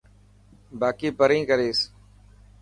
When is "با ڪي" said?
0.79-1.09